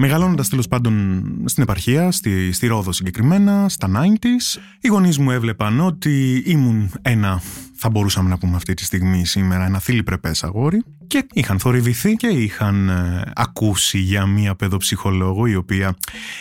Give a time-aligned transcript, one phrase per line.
[0.00, 5.80] Μεγαλώνοντας τέλος πάντων στην επαρχία, στη, στη Ρόδο συγκεκριμένα, στα 90s, οι γονείς μου έβλεπαν
[5.80, 7.42] ότι ήμουν ένα,
[7.74, 12.26] θα μπορούσαμε να πούμε αυτή τη στιγμή σήμερα, ένα θηλυπρεπέ αγόρι και είχαν θορυβηθεί και
[12.26, 15.96] είχαν ε, ακούσει για μία παιδοψυχολόγο η οποία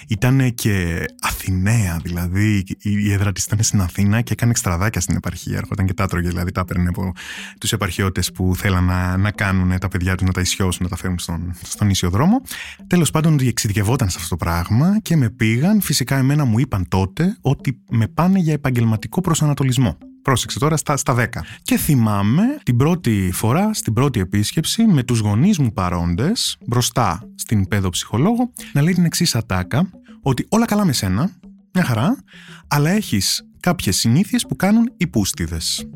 [0.08, 5.58] ήταν και Αθηναία, δηλαδή η έδρα της ήταν στην Αθήνα και έκανε εξτραδάκια στην επαρχία.
[5.58, 7.12] Έρχονταν και τα τρώγε, δηλαδή τα έπαιρνε από
[7.60, 10.96] τους επαρχιώτες που θέλαν να, να κάνουν τα παιδιά τους, να τα ισιώσουν, να τα
[10.96, 12.42] φέρουν στον, στον ίσιο δρόμο.
[12.88, 15.82] Τέλος πάντων, εξειδικευόταν σε αυτό το πράγμα και με πήγαν.
[15.82, 19.98] Φυσικά, εμένα μου είπαν τότε ότι με πάνε για επαγγελματικό προσανατολισμό.
[20.28, 21.26] Πρόσεξε τώρα στα, στα 10.
[21.62, 27.68] Και θυμάμαι την πρώτη φορά, στην πρώτη επίσκεψη, με τους γονείς μου παρόντες, μπροστά στην
[27.68, 29.90] παιδοψυχολόγο, να λέει την εξής ατάκα,
[30.22, 31.32] ότι όλα καλά με σένα,
[31.74, 32.24] μια χαρά,
[32.68, 35.90] αλλά έχεις κάποιες συνήθειες που κάνουν οι πούστιδες.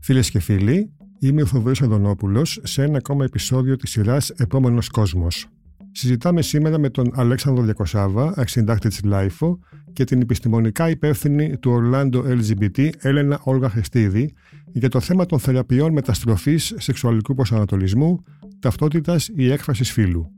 [0.00, 5.46] Φίλες και φίλοι, είμαι ο Θοδωρής Αντωνόπουλος σε ένα ακόμα επεισόδιο της σειράς «Επόμενος κόσμος».
[5.92, 9.58] Συζητάμε σήμερα με τον Αλέξανδρο Διακοσάβα, αξιντάκτη της ΛΑΙΦΟ
[9.92, 14.34] και την επιστημονικά υπεύθυνη του Ορλάντο LGBT, Έλενα Όλγα Χεστίδη,
[14.72, 18.24] για το θέμα των θεραπείων μεταστροφής σεξουαλικού προσανατολισμού,
[18.58, 20.30] ταυτότητας ή έκφρασης φύλου.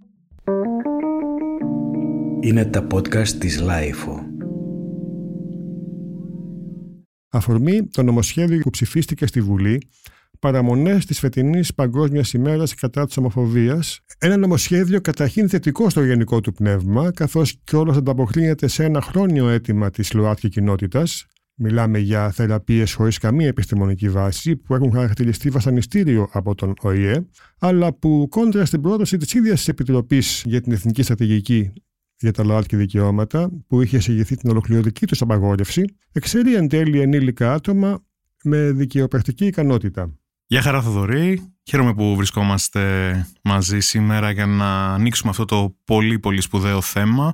[2.40, 4.20] Είναι τα podcast της ΛΑΙΦΟ.
[7.28, 9.88] Αφορμή το νομοσχέδιο που ψηφίστηκε στη Βουλή
[10.44, 16.52] παραμονές της φετινής Παγκόσμιας ημέρας κατά της ομοφοβίας, ένα νομοσχέδιο καταρχήν θετικό στο γενικό του
[16.52, 21.26] πνεύμα, καθώς και όλος ανταποκρίνεται σε ένα χρόνιο αίτημα της ΛΟΑΤΚΙ κοινότητας.
[21.54, 27.26] Μιλάμε για θεραπείες χωρίς καμία επιστημονική βάση που έχουν χαρακτηριστεί βασανιστήριο από τον ΟΗΕ,
[27.58, 31.72] αλλά που κόντρα στην πρόταση της ίδιας της Επιτροπής για την Εθνική Στρατηγική
[32.18, 37.52] για τα ΛΟΑΤΚΙ δικαιώματα, που είχε εισηγηθεί την ολοκληρωτική τους απαγόρευση, εξαιρεί εν τέλει ενήλικα
[37.52, 38.04] άτομα
[38.44, 40.14] με δικαιοπρακτική ικανότητα.
[40.46, 46.40] Γεια χαρά Θοδωρή, χαίρομαι που βρισκόμαστε μαζί σήμερα για να ανοίξουμε αυτό το πολύ πολύ
[46.40, 47.32] σπουδαίο θέμα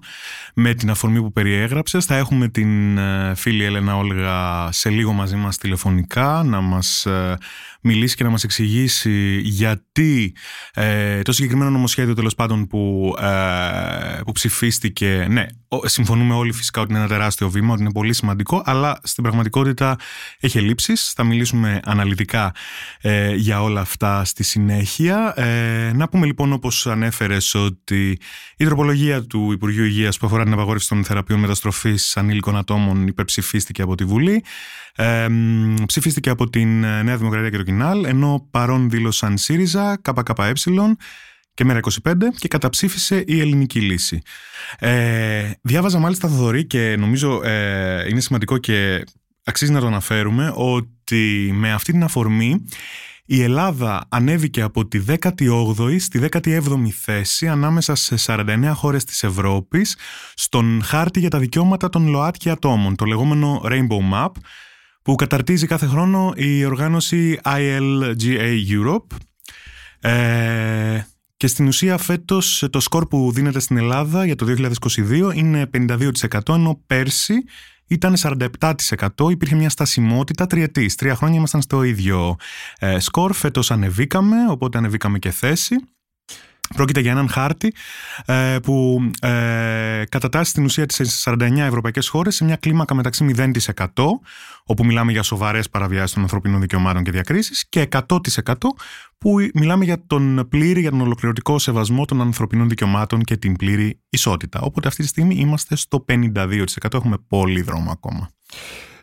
[0.55, 2.05] με την αφορμή που περιέγραψες.
[2.05, 7.37] Θα έχουμε την ε, φίλη Έλενα Όλγα σε λίγο μαζί μας τηλεφωνικά να μας ε,
[7.81, 10.37] μιλήσει και να μας εξηγήσει γιατί
[10.75, 15.47] ε, το συγκεκριμένο νομοσχέδιο τέλος πάντων που, ε, που ψηφίστηκε, ναι,
[15.85, 19.97] συμφωνούμε όλοι φυσικά ότι είναι ένα τεράστιο βήμα, ότι είναι πολύ σημαντικό, αλλά στην πραγματικότητα
[20.41, 21.13] έχει ελλείψεις.
[21.13, 22.55] Θα μιλήσουμε αναλυτικά
[23.01, 25.33] ε, για όλα αυτά στη συνέχεια.
[25.37, 28.19] Ε, να πούμε λοιπόν όπως ανέφερες ότι
[28.57, 33.83] η τροπολογία του Υπουργείου Υγείας που αφορά την απαγόρευση των θεραπείων μεταστροφής ανήλικων ατόμων υπερψηφίστηκε
[33.83, 34.45] από τη Βουλή.
[34.95, 35.27] Ε,
[35.87, 40.53] ψηφίστηκε από την Νέα Δημοκρατία και το Κοινάλ, ενώ παρόν δήλωσαν ΣΥΡΙΖΑ, ΚΚΕ
[41.61, 44.23] και Μέρα 25 και καταψήφισε η ελληνική λύση.
[44.79, 49.05] Ε, διάβαζα μάλιστα Θοδωρή και νομίζω ε, είναι σημαντικό και
[49.45, 52.65] αξίζει να το αναφέρουμε ότι με αυτή την αφορμή
[53.33, 59.97] η Ελλάδα ανέβηκε από τη 18η στη 17η θέση ανάμεσα σε 49 χώρες της Ευρώπης
[60.35, 64.31] στον χάρτη για τα δικαιώματα των ΛΟΑΤΚΙ ατόμων, το λεγόμενο Rainbow Map,
[65.03, 69.17] που καταρτίζει κάθε χρόνο η οργάνωση ILGA Europe.
[70.01, 71.01] Ε,
[71.37, 74.47] και στην ουσία φέτος το σκορ που δίνεται στην Ελλάδα για το
[74.89, 76.09] 2022 είναι 52%
[76.49, 77.35] ενώ πέρσι
[77.91, 79.31] ήταν 47%.
[79.31, 80.95] Υπήρχε μια στασιμότητα τριετής.
[80.95, 82.37] Τρία χρόνια ήμασταν στο ίδιο
[82.79, 83.33] ε, σκορ.
[83.33, 85.77] Φέτος ανεβήκαμε, οπότε ανεβήκαμε και θέση.
[86.75, 87.75] Πρόκειται για έναν χάρτη
[88.25, 93.87] ε, που ε, κατατάσσει στην ουσία τις 49 ευρωπαϊκές χώρες σε μια κλίμακα μεταξύ 0%
[94.65, 98.55] όπου μιλάμε για σοβαρές παραβιάσεις των ανθρωπίνων δικαιωμάτων και διακρίσεις και 100%
[99.19, 104.01] που μιλάμε για τον πλήρη, για τον ολοκληρωτικό σεβασμό των ανθρωπίνων δικαιωμάτων και την πλήρη
[104.09, 104.61] ισότητα.
[104.61, 106.47] Οπότε αυτή τη στιγμή είμαστε στο 52%.
[106.93, 108.31] Έχουμε πολύ δρόμο ακόμα.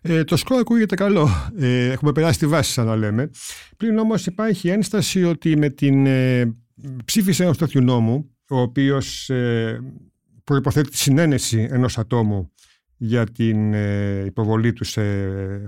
[0.02, 1.30] Ε, το σκορ ακούγεται καλό.
[1.60, 3.30] Ε, έχουμε περάσει τη βάση, σαν να λέμε.
[3.78, 6.56] Πλην όμως υπάρχει ένσταση ότι με την ε,
[7.06, 9.80] ψήφισε ενό τέτοιου νόμου, ο οποίος ε,
[10.44, 12.52] προϋποθέτει τη συνένεση ενός ατόμου
[12.98, 15.02] για την ε, υποβολή του σε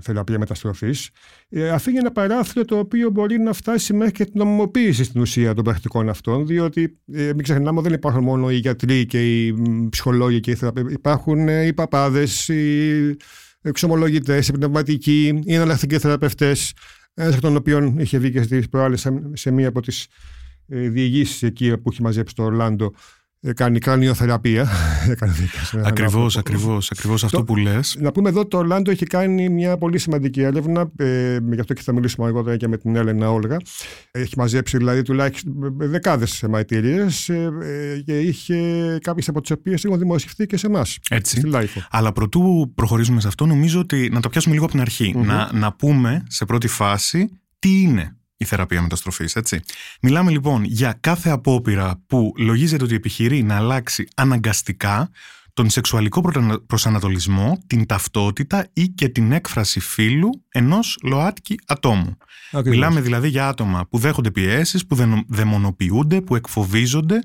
[0.00, 1.10] θεραπεία μεταστροφής,
[1.48, 5.54] ε, αφήνει ένα παράθυρο το οποίο μπορεί να φτάσει μέχρι και την νομιμοποίηση στην ουσία
[5.54, 9.54] των πρακτικών αυτών, διότι ε, μην ξεχνάμε ότι δεν υπάρχουν μόνο οι γιατροί και οι
[9.90, 10.84] ψυχολόγοι και οι θεραπεία.
[10.88, 13.16] Υπάρχουν ε, οι παπάδες, οι
[13.62, 16.72] εξομολογητές, οι πνευματικοί, οι εναλλακτικοί θεραπευτές,
[17.14, 20.08] ένας εκ των οποίων είχε βγει και στις προάλλες σε μία από τις ε,
[20.70, 22.92] διηγήσεις εκεί που έχει μαζέψει το Ορλάντο
[23.42, 24.68] ε, κάνει κρανιοθεραπεία.
[25.84, 27.96] Ακριβώς, ακριβώς, ακριβώς αυτό που λες.
[28.00, 31.74] Να πούμε εδώ ότι το Ορλάντο έχει κάνει μια πολύ σημαντική έρευνα, ε, γι' αυτό
[31.74, 33.56] και θα μιλήσουμε αργότερα και με την Έλενα Όλγα.
[34.10, 38.56] Έχει μαζέψει δηλαδή τουλάχιστον δεκάδες μαρτυρίε ε, και είχε
[39.02, 40.98] κάποιες από τις οποίες έχουν δημοσιευτεί και σε εμάς.
[41.10, 41.42] Έτσι.
[41.90, 45.50] Αλλά προτού προχωρήσουμε σε αυτό, νομίζω ότι να το πιάσουμε λίγο από την αρχη Να,
[45.52, 47.28] να πούμε σε πρώτη φάση
[47.58, 49.60] τι είναι η θεραπεία μεταστροφής, έτσι.
[50.00, 55.10] Μιλάμε λοιπόν για κάθε απόπειρα που λογίζεται ότι επιχειρεί να αλλάξει αναγκαστικά
[55.52, 56.20] τον σεξουαλικό
[56.66, 62.16] προσανατολισμό, την ταυτότητα ή και την έκφραση φύλου ενός ΛΟΑΤΚΙ ατόμου.
[62.64, 67.20] Μιλάμε δηλαδή για άτομα που δέχονται πιέσεις, που δαιμονοποιούνται, που εκφοβίζονται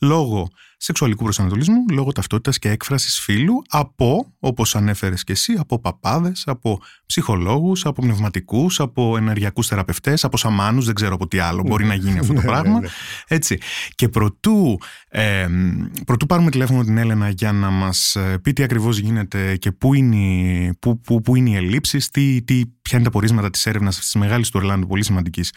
[0.00, 0.50] λόγω
[0.82, 6.80] σεξουαλικού προσανατολισμού, λόγω ταυτότητας και έκφρασης φύλου από, όπως ανέφερες και εσύ, από παπάδες, από
[7.06, 11.94] ψυχολόγους, από πνευματικούς, από ενεργειακούς θεραπευτές, από σαμάνους, δεν ξέρω από τι άλλο μπορεί να
[11.94, 12.72] γίνει αυτό το ναι, πράγμα.
[12.72, 12.88] Ναι, ναι.
[13.28, 13.58] Έτσι.
[13.94, 14.78] Και προτού,
[15.08, 15.46] ε,
[16.06, 19.94] προτού πάρουμε τηλέφωνο την Έλενα για να μας ε, πει τι ακριβώς γίνεται και πού
[19.94, 23.98] είναι, πού, πού, πού είναι οι ελλείψεις, τι, τι, ποια είναι τα πορίσματα της έρευνας
[23.98, 25.52] της μεγάλης του Ορλάντου, πολύ σημαντικής,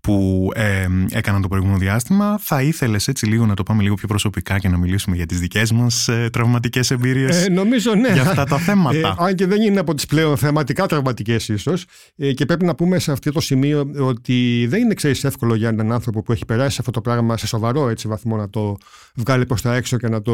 [0.00, 4.08] που ε, έκαναν το προηγούμενο διάστημα, θα ήθελες έτσι λίγο να το πάμε λίγο πιο
[4.08, 8.12] προσωπικά και να μιλήσουμε για τις δικές μας ε, τραυματικές εμπειρίες ε, νομίζω ναι.
[8.12, 8.96] για αυτά τα θέματα.
[8.98, 11.84] Ε, αν και δεν είναι από τις πλέον θεματικά τραυματικές ίσως
[12.16, 15.68] ε, και πρέπει να πούμε σε αυτό το σημείο ότι δεν είναι ξέρεις εύκολο για
[15.68, 18.76] έναν άνθρωπο που έχει περάσει αυτό το πράγμα σε σοβαρό έτσι, βαθμό να το
[19.14, 20.32] βγάλει προς τα έξω και να το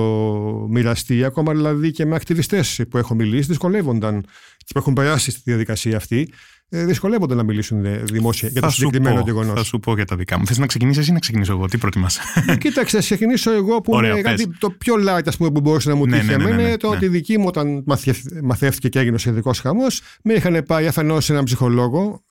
[0.71, 4.21] μοιραστεί ακόμα δηλαδή και με ακτιβιστές που έχω μιλήσει δυσκολεύονταν
[4.57, 8.71] και που έχουν περάσει στη διαδικασία αυτή ε, δυσκολεύονται να μιλήσουν ε, δημόσια για το
[8.71, 9.55] συγκεκριμένο γεγονός.
[9.55, 10.47] Θα σου πω για τα δικά μου.
[10.47, 13.93] Θες να ξεκινήσεις ή να ξεκινήσω εγώ, τι προτιμάς; Ε, κοίταξε, θα ξεκινήσω εγώ που
[13.95, 16.45] Ωραία, είναι κάτι το πιο light ας πούμε, που μπορούσε να μου ναι, τύχει ναι,
[16.45, 17.85] ναι, ναι, ναι, το ότι δική μου όταν
[18.43, 22.25] μαθεύτηκε και έγινε ο σχεδικό χαμός, με είχαν πάει αφενός σε έναν ψυχολόγο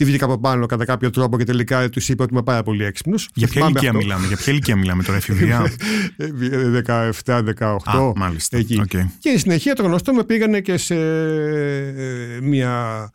[0.00, 2.84] τη βγήκα από πάνω κατά κάποιο τρόπο και τελικά τους είπε ότι είμαι πάρα πολύ
[2.84, 3.28] έξυπνος.
[3.34, 5.72] Για ποια ηλικία μιλάμε, για ποια ηλικία μιλάμε τώρα, εφηβεία;
[7.24, 7.76] 17-18.
[7.84, 8.56] Α, μάλιστα.
[8.56, 8.82] Εκεί.
[8.84, 9.04] Okay.
[9.18, 13.10] Και η συνεχεία το γνωστό με πήγανε και σε, ε, μια,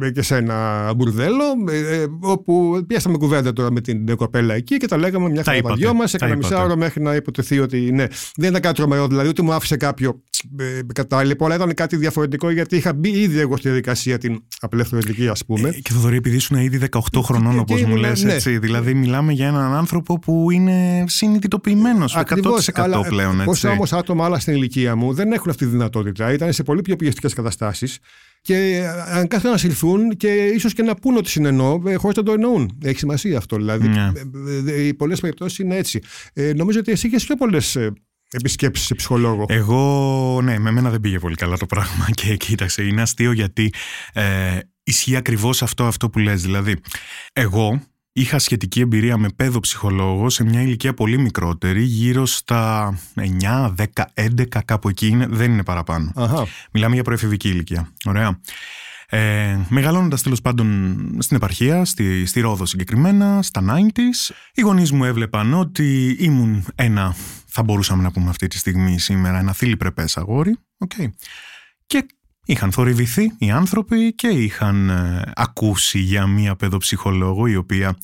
[0.00, 4.86] ε, και σε ένα μπουρδέλο, ε, όπου πιάσαμε κουβέντα τώρα με την κοπέλα εκεί και
[4.86, 6.14] τα λέγαμε μια χαρά δυο μας.
[6.14, 8.06] Έκανα μισά ώρα μέχρι να υποτεθεί ότι ναι,
[8.36, 10.22] δεν ήταν κάτι τρομερό, δηλαδή ούτε μου άφησε κάποιο
[10.94, 15.44] κατάλληλο, αλλά ήταν κάτι διαφορετικό γιατί είχα μπει ήδη εγώ στη διαδικασία την απελευθερωτική, ας
[15.44, 15.70] πούμε.
[15.70, 18.32] Και Θοδωρή, επειδή ήσουν ήδη 18 χρονών, όπως μου λες, ναι.
[18.32, 18.58] έτσι.
[18.58, 23.44] Δηλαδή, μιλάμε για έναν άνθρωπο που είναι συνειδητοποιημένος 100% πλέον.
[23.44, 26.32] Πόσα όμως άτομα άλλα στην ηλικία μου δεν έχουν αυτή τη δυνατότητα.
[26.32, 27.98] Ήταν σε πολύ πιο πιεστικές καταστάσεις.
[28.40, 32.22] Και αν κάθε να συρθούν και ίσως και να πούν ότι συνεννώ, ε, χωρίς να
[32.22, 32.78] το εννοούν.
[32.84, 33.56] Έχει σημασία αυτό.
[33.56, 34.12] Δηλαδή, ναι.
[34.66, 36.00] Ε, ε, οι πολλές περιπτώσεις είναι έτσι.
[36.32, 37.78] Ε, νομίζω ότι εσύ είχες πιο πολλές
[38.30, 39.44] επισκέψεις σε ψυχολόγο.
[39.48, 42.08] Εγώ, ναι, με μένα δεν πήγε πολύ καλά το πράγμα.
[42.22, 43.72] Και κοίταξε, είναι αστείο γιατί
[44.12, 44.58] ε,
[44.88, 46.42] ισχύει ακριβώς αυτό, αυτό που λες.
[46.42, 46.76] Δηλαδή,
[47.32, 47.82] εγώ
[48.12, 53.84] είχα σχετική εμπειρία με παιδό ψυχολόγο σε μια ηλικία πολύ μικρότερη, γύρω στα 9, 10,
[54.14, 56.12] 11, κάπου εκεί είναι, δεν είναι παραπάνω.
[56.14, 56.46] Αχα.
[56.72, 57.92] Μιλάμε για προεφηβική ηλικία.
[58.04, 58.40] Ωραία.
[59.10, 65.04] Ε, Μεγαλώνοντας τέλος πάντων στην επαρχία, στη, στη Ρόδο συγκεκριμένα, στα 90s, οι γονείς μου
[65.04, 67.14] έβλεπαν ότι ήμουν ένα,
[67.46, 70.56] θα μπορούσαμε να πούμε αυτή τη στιγμή σήμερα, ένα θήλυπρεπέ αγόρι.
[70.86, 71.06] Okay.
[71.86, 72.06] Και
[72.50, 77.98] Είχαν θορυβηθεί οι άνθρωποι και είχαν ε, ακούσει για μία παιδοψυχολόγο η οποία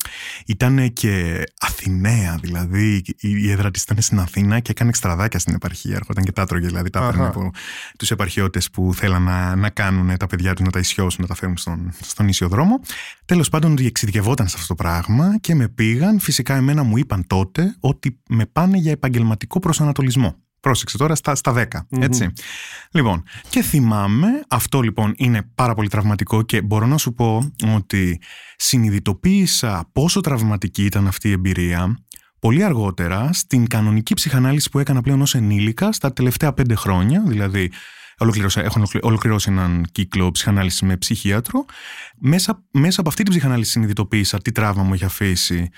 [0.45, 5.95] ήταν και Αθηναία, δηλαδή η έδρα της ήταν στην Αθήνα και έκανε εξτραδάκια στην επαρχία,
[5.95, 7.51] έρχονταν και τα τρώγε, δηλαδή τα έπαιρνε από
[7.97, 11.35] τους επαρχιώτες που θέλαν να, να κάνουν τα παιδιά τους να τα ισιώσουν, να τα
[11.35, 12.79] φέρουν στον, στον ίσιο δρόμο.
[13.25, 17.75] Τέλος πάντων εξειδικευόταν σε αυτό το πράγμα και με πήγαν, φυσικά εμένα μου είπαν τότε
[17.79, 20.44] ότι με πάνε για επαγγελματικό προσανατολισμό.
[20.65, 21.65] Πρόσεξε τώρα στα, στα 10.
[21.99, 22.33] ετσι
[22.91, 28.21] Λοιπόν, και θυμάμαι, αυτό λοιπόν είναι πάρα πολύ τραυματικό και μπορώ να σου πω ότι
[28.55, 31.97] συνειδητοποίησα πόσο τραυματική ήταν αυτή η εμπειρία
[32.39, 37.71] πολύ αργότερα στην κανονική ψυχανάλυση που έκανα πλέον ως ενήλικα στα τελευταία πέντε χρόνια, δηλαδή
[38.55, 41.65] έχω ολοκληρώσει έναν κύκλο ψυχανάλυσης με ψυχίατρο.
[42.17, 45.69] Μέσα, μέσα από αυτή την ψυχανάλυση συνειδητοποίησα τι τραύμα μου έχει αφήσει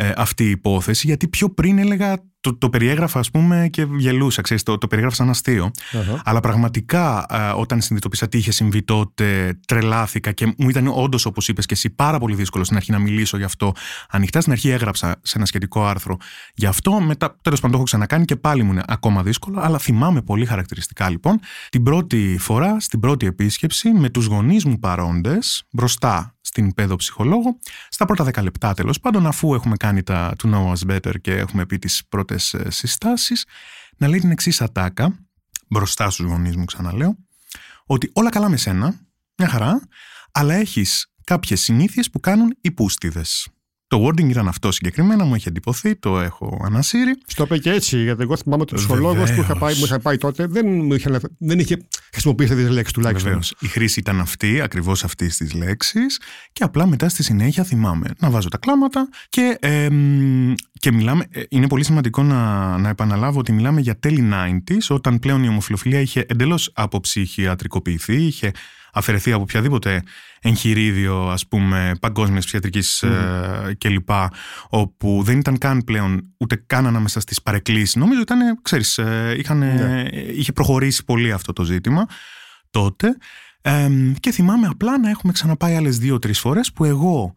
[0.00, 4.42] ε, αυτή η υπόθεση, γιατί πιο πριν έλεγα το, το περιέγραφα ας πούμε και γελούσα,
[4.42, 5.70] ξέρεις, το, το περιέγραφα σαν αστειο
[6.24, 7.26] Αλλά πραγματικά
[7.56, 11.90] όταν συνειδητοποίησα τι είχε συμβεί τότε τρελάθηκα και μου ήταν όντως όπως είπες και εσύ
[11.90, 13.72] πάρα πολύ δύσκολο στην αρχή να μιλήσω γι' αυτό.
[14.10, 16.16] Ανοιχτά στην αρχή έγραψα σε ένα σχετικό άρθρο
[16.54, 19.78] γι' αυτό, μετά τέλος πάντων το έχω ξανακάνει και πάλι μου είναι ακόμα δύσκολο, αλλά
[19.78, 21.38] θυμάμαι πολύ χαρακτηριστικά λοιπόν.
[21.68, 27.58] Την πρώτη φορά, στην πρώτη επίσκεψη με τους γονείς μου παρόντες μπροστά στην παιδοψυχολόγο.
[27.88, 31.32] Στα πρώτα δέκα λεπτά τέλος πάντων, αφού έχουμε κάνει τα to know us better και
[31.32, 33.44] έχουμε πει τις πρώτες συστάσεις,
[33.96, 35.18] να λέει την εξής ατάκα,
[35.68, 37.16] μπροστά στους γονείς μου, ξαναλέω,
[37.86, 39.00] ότι όλα καλά με σένα,
[39.36, 39.80] μια χαρά,
[40.32, 43.22] αλλά έχεις κάποιες συνήθειες που κάνουν οι πούστιδε.
[43.90, 47.18] Το wording ήταν αυτό συγκεκριμένα, μου έχει εντυπωθεί, το έχω ανασύρει.
[47.26, 50.00] Στο είπε και έτσι, γιατί εγώ θυμάμαι ότι ο ψυχολόγος που είχα πάει, μου είχα
[50.00, 51.76] πάει τότε δεν, μου είχε, δεν είχε
[52.12, 53.28] χρησιμοποιήσει αυτέ τις λέξεις τουλάχιστον.
[53.28, 53.54] Βεβαίως.
[53.58, 56.20] Η χρήση ήταν αυτή, ακριβώς αυτής της λέξης.
[56.52, 59.88] Και απλά μετά στη συνέχεια θυμάμαι να βάζω τα κλάματα και, ε,
[60.72, 61.26] και μιλάμε.
[61.30, 65.48] Ε, είναι πολύ σημαντικό να, να επαναλάβω ότι μιλάμε για τέλη 90s, όταν πλέον η
[65.48, 68.50] ομοφιλοφιλία είχε εντελώς αποψυχιατρικοποιηθεί, είχε
[68.92, 70.02] αφαιρεθεί από οποιαδήποτε
[70.40, 73.70] εγχειρίδιο ας πούμε παγκόσμιας ψυχιατρικής mm.
[73.78, 74.10] κλπ
[74.68, 79.58] όπου δεν ήταν καν πλέον ούτε καν ανάμεσα στις παρεκκλήσεις νομίζω ήταν ξέρεις ε, είχαν,
[79.58, 80.04] ναι.
[80.12, 82.06] είχε προχωρήσει πολύ αυτό το ζήτημα
[82.70, 83.16] τότε
[84.20, 87.34] και θυμάμαι απλά να έχουμε ξαναπάει άλλες δύο-τρεις φορές που εγώ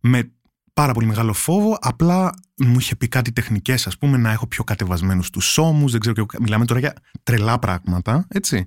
[0.00, 0.30] με
[0.72, 4.64] πάρα πολύ μεγάλο φόβο απλά μου είχε πει κάτι τεχνικές ας πούμε να έχω πιο
[4.64, 8.64] κατεβασμένους τους ώμους δεν ξέρω και μιλάμε τώρα για τρελά πράγματα έτσι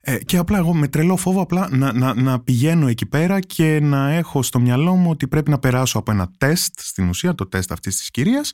[0.00, 3.80] ε, και απλά εγώ με τρελό φόβο απλά να, να, να πηγαίνω εκεί πέρα και
[3.80, 7.48] να έχω στο μυαλό μου ότι πρέπει να περάσω από ένα τεστ, στην ουσία το
[7.48, 8.50] τεστ αυτής της κυρίας,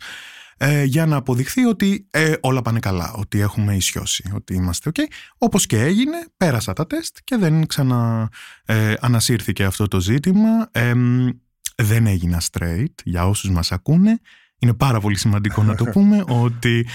[0.56, 5.00] ε, για να αποδειχθεί ότι ε, όλα πάνε καλά, ότι έχουμε ισιώσει, ότι είμαστε ok.
[5.38, 8.30] Όπως και έγινε, πέρασα τα τεστ και δεν ξανά
[8.64, 10.70] ε, ανασύρθηκε αυτό το ζήτημα.
[11.76, 14.20] δεν έγινα straight, για όσους μας ακούνε.
[14.58, 16.86] Είναι πάρα πολύ σημαντικό να το πούμε ότι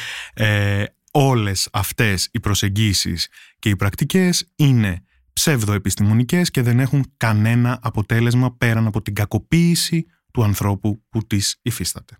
[1.12, 3.28] όλες αυτές οι προσεγγίσεις
[3.60, 10.44] και οι πρακτικές είναι ψευδοεπιστημονικές και δεν έχουν κανένα αποτέλεσμα πέραν από την κακοποίηση του
[10.44, 12.18] ανθρώπου που τις υφίσταται.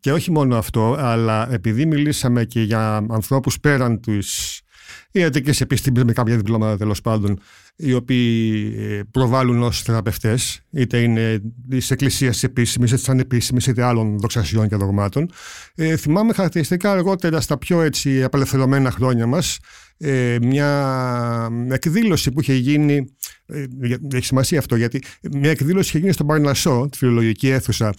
[0.00, 4.60] Και όχι μόνο αυτό, αλλά επειδή μιλήσαμε και για ανθρώπους πέραν της
[5.12, 7.38] ιατρικής επιστήμης με κάποια διπλώματα τέλος πάντων,
[7.76, 13.66] οι οποίοι ε, προβάλλουν ως θεραπευτές, είτε είναι της εκκλησίας τη επίσημης, είτε της ανεπίσημης,
[13.66, 15.30] είτε άλλων δοξασιών και δογμάτων.
[15.74, 19.58] Ε, θυμάμαι χαρακτηριστικά αργότερα στα πιο έτσι απελευθερωμένα χρόνια μας
[20.04, 23.14] ε, μια εκδήλωση που είχε γίνει,
[23.46, 23.64] ε,
[24.14, 25.02] έχει σημασία αυτό γιατί
[25.32, 27.94] μια εκδήλωση είχε γίνει στον Παρνασό, τη φιλολογική αίθουσα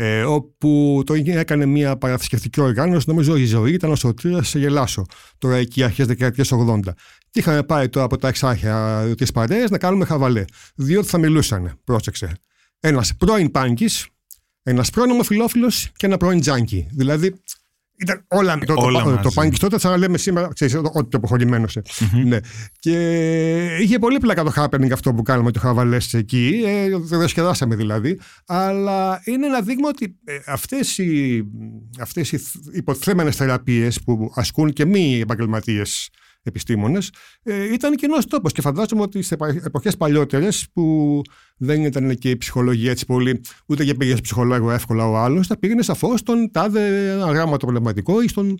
[0.00, 5.04] ε, όπου το έκανε μια παραθυσκευτική οργάνωση, νομίζω η ζωή ήταν ο Σωτήρας σε Γελάσο,
[5.38, 6.80] τώρα εκεί αρχές δεκαετίες 80.
[7.30, 11.78] Και είχαμε πάει τώρα από τα εξάρχεια τη παρέες να κάνουμε χαβαλέ, διότι θα μιλούσαν,
[11.84, 12.32] πρόσεξε.
[12.80, 14.06] Ένας πρώην πάγκης,
[14.62, 16.86] ένας πρώην ομοφιλόφιλος και ένα πρώην τζάνκι.
[16.90, 17.42] Δηλαδή
[17.98, 21.66] ήταν όλα, το, όλα το, το, το τότε, θα λέμε σήμερα, ξέρεις, ότι το αποχωρημένο
[21.74, 22.24] mm-hmm.
[22.24, 22.38] ναι.
[22.78, 27.74] Και είχε πολύ πλάκα το happening αυτό που κάναμε το χαβαλές εκεί, ε, το διασκεδάσαμε
[27.74, 31.42] δηλαδή, αλλά είναι ένα δείγμα ότι ε, αυτές οι,
[32.00, 32.40] αυτές οι
[32.72, 36.10] υποθέμενες θεραπείες που ασκούν και μη επαγγελματίες
[36.42, 38.52] επιστήμονες, ε, ήταν κοινός τόπος.
[38.52, 41.20] Και φαντάζομαι ότι σε εποχές παλιότερες που
[41.56, 45.58] δεν ήταν και η ψυχολογία έτσι πολύ, ούτε και πήγες ψυχολόγο εύκολα ο άλλος, θα
[45.58, 48.58] πήγαινε σαφώς στον τάδε αγράμματο πνευματικό ή στον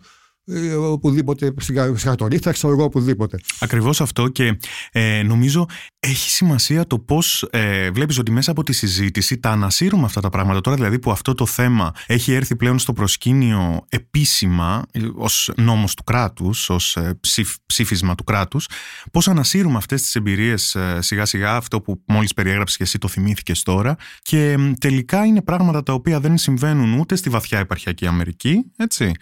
[0.49, 3.39] ε, οπουδήποτε, συγχαρητορία, ξέρω εγώ οπουδήποτε.
[3.61, 4.59] Ακριβώς αυτό και
[4.93, 5.67] ε, νομίζω
[6.01, 10.29] έχει σημασία το πώς ε, βλέπεις ότι μέσα από τη συζήτηση τα ανασύρουμε αυτά τα
[10.29, 10.61] πράγματα.
[10.61, 15.95] Τώρα δηλαδή που αυτό το θέμα έχει έρθει πλέον στο προσκήνιο επίσημα ε, ως νόμος
[15.95, 17.19] του κράτους, ως ε,
[17.67, 18.69] ψήφισμα του κράτους,
[19.13, 23.63] πώς ανασύρουμε αυτές τις εμπειρίες σιγά σιγά, αυτό που μόλις περιέγραψες και εσύ το θυμήθηκες
[23.63, 23.97] τώρα.
[24.23, 29.13] Και τελικά είναι πράγματα τα οποία δεν συμβαίνουν ούτε στη βαθιά επαρχιακή Αμερική, έτσι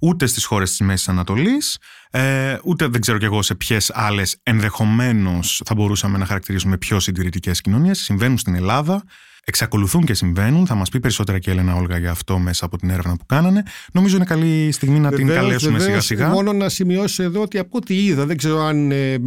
[0.00, 1.78] ούτε στις χώρες της Μέσης Ανατολής,
[2.10, 7.00] ε, ούτε δεν ξέρω κι εγώ σε ποιες άλλες ενδεχομένως θα μπορούσαμε να χαρακτηρίσουμε πιο
[7.00, 7.98] συντηρητικές κοινωνίες.
[7.98, 9.02] Συμβαίνουν στην Ελλάδα,
[9.44, 10.66] εξακολουθούν και συμβαίνουν.
[10.66, 13.26] Θα μας πει περισσότερα και η Έλενα Όλγα για αυτό μέσα από την έρευνα που
[13.26, 13.62] κάνανε.
[13.92, 16.28] Νομίζω είναι καλή στιγμή να την καλέσουμε σιγά σιγά.
[16.28, 19.18] Μόνο να σημειώσω εδώ ότι από ό,τι είδα, δεν ξέρω αν ε,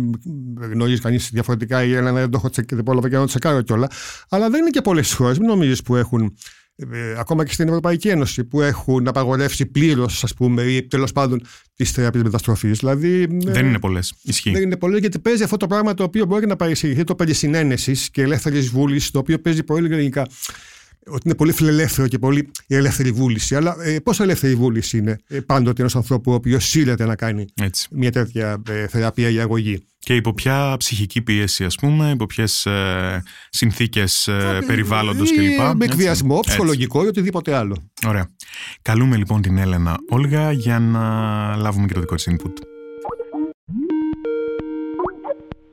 [0.72, 3.90] γνωρίζει κανείς διαφορετικά η Έλενα, δεν το έχω τσεκάρει και να το τσεκάρω κιόλα.
[4.30, 6.34] Αλλά δεν είναι και πολλές χώρες, μην νομίζεις που έχουν
[6.76, 11.42] ε, ακόμα και στην Ευρωπαϊκή Ένωση που έχουν απαγορεύσει πλήρως, ας πούμε, ή τέλος πάντων
[11.76, 12.80] τις θεραπείες μεταστροφής.
[12.80, 14.14] Δηλαδή, ε, δεν είναι πολλές.
[14.24, 14.52] Ισχύει.
[14.52, 17.34] Δεν είναι πολλές γιατί παίζει αυτό το πράγμα το οποίο μπορεί να παρεξηγηθεί το περί
[17.34, 20.28] συνένεσης και ελεύθερης βούλησης, το οποίο παίζει πολύ λογικά
[21.08, 23.56] ότι είναι πολύ φιλελεύθερο και πολύ η ελεύθερη βούληση.
[23.56, 27.46] Αλλά ε, πόσο ελεύθερη βούληση είναι ε, πάντοτε ενός ανθρώπου ο οποίος σύρεται να κάνει
[27.62, 27.88] Έτσι.
[27.92, 32.66] μια τέτοια ε, θεραπεία για αγωγή; Και υπό ποια ψυχική πίεση, ας πούμε, υπό ποιες
[32.66, 35.76] ε, συνθήκες ε, περιβάλλοντος κλπ.
[35.76, 37.90] Με εκβιασμό, ψυχολογικό ή οτιδήποτε άλλο.
[38.08, 38.30] Ωραία.
[38.82, 42.71] Καλούμε λοιπόν την Έλενα Όλγα για να λάβουμε και το δικό της input.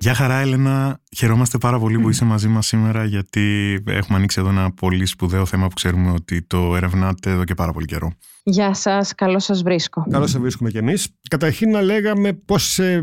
[0.00, 4.48] Γεια χαρά Έλενα, χαιρόμαστε πάρα πολύ που είσαι μαζί μας σήμερα γιατί έχουμε ανοίξει εδώ
[4.48, 8.12] ένα πολύ σπουδαίο θέμα που ξέρουμε ότι το ερευνάτε εδώ και πάρα πολύ καιρό.
[8.42, 10.06] Γεια σας, καλώς σας βρίσκω.
[10.10, 11.08] Καλώς σας βρίσκουμε κι εμείς.
[11.30, 13.02] Καταρχήν να λέγαμε πώς ε,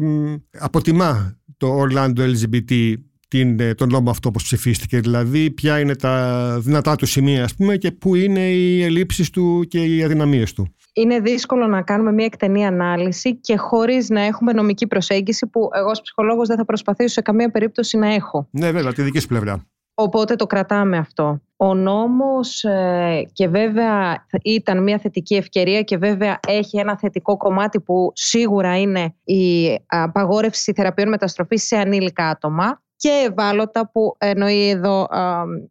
[0.59, 2.93] αποτιμά το Orlando LGBT
[3.27, 7.55] την, ε, τον νόμο αυτό που ψηφίστηκε, δηλαδή ποια είναι τα δυνατά του σημεία ας
[7.55, 12.11] πούμε και πού είναι οι ελλείψεις του και οι αδυναμίες του είναι δύσκολο να κάνουμε
[12.11, 16.65] μια εκτενή ανάλυση και χωρίς να έχουμε νομική προσέγγιση που εγώ ως ψυχολόγος δεν θα
[16.65, 18.47] προσπαθήσω σε καμία περίπτωση να έχω.
[18.51, 19.65] Ναι, βέβαια, τη δική σου πλευρά.
[19.93, 21.41] Οπότε το κρατάμε αυτό.
[21.55, 27.79] Ο νόμος ε, και βέβαια ήταν μια θετική ευκαιρία και βέβαια έχει ένα θετικό κομμάτι
[27.81, 35.07] που σίγουρα είναι η απαγόρευση θεραπείων μεταστροφής σε ανήλικα άτομα και ευάλωτα που εννοεί εδώ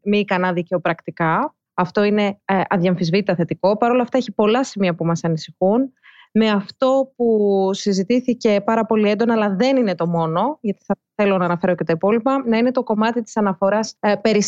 [0.02, 1.54] μη ικανά δικαιοπρακτικά.
[1.74, 3.76] Αυτό είναι ε, αδιαμφισβήτητα θετικό.
[3.76, 5.92] Παρ' όλα αυτά έχει πολλά σημεία που μας ανησυχούν
[6.36, 11.38] με αυτό που συζητήθηκε πάρα πολύ έντονα, αλλά δεν είναι το μόνο, γιατί θα θέλω
[11.38, 14.42] να αναφέρω και τα υπόλοιπα, να είναι το κομμάτι της αναφοράς ε, περί